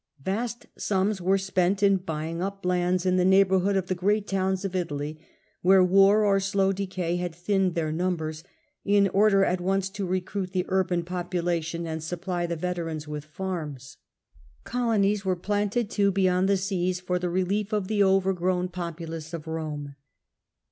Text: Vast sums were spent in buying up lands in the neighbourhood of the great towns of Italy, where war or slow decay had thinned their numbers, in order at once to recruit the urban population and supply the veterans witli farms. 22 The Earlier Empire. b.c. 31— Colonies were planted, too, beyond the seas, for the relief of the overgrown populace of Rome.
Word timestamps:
Vast 0.19 0.65
sums 0.79 1.21
were 1.21 1.37
spent 1.37 1.83
in 1.83 1.97
buying 1.97 2.41
up 2.41 2.65
lands 2.65 3.05
in 3.05 3.17
the 3.17 3.23
neighbourhood 3.23 3.75
of 3.77 3.85
the 3.85 3.93
great 3.93 4.25
towns 4.27 4.65
of 4.65 4.75
Italy, 4.75 5.19
where 5.61 5.83
war 5.83 6.25
or 6.25 6.39
slow 6.39 6.71
decay 6.73 7.17
had 7.17 7.35
thinned 7.35 7.75
their 7.75 7.91
numbers, 7.91 8.43
in 8.83 9.07
order 9.09 9.45
at 9.45 9.61
once 9.61 9.89
to 9.89 10.07
recruit 10.07 10.53
the 10.53 10.65
urban 10.69 11.03
population 11.03 11.85
and 11.85 12.01
supply 12.03 12.47
the 12.47 12.55
veterans 12.55 13.05
witli 13.05 13.25
farms. 13.25 13.97
22 14.65 14.65
The 14.65 14.69
Earlier 14.71 14.71
Empire. 14.71 14.71
b.c. 14.71 14.71
31— 14.71 14.71
Colonies 14.71 15.25
were 15.25 15.45
planted, 15.45 15.89
too, 15.91 16.11
beyond 16.11 16.49
the 16.49 16.57
seas, 16.57 16.99
for 16.99 17.19
the 17.19 17.29
relief 17.29 17.71
of 17.71 17.87
the 17.87 18.03
overgrown 18.03 18.69
populace 18.69 19.33
of 19.35 19.45
Rome. 19.47 19.95